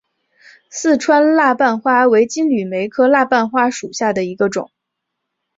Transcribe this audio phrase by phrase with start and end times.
[0.71, 4.71] 四川蜡瓣花为金缕梅科蜡瓣花属下的一个种。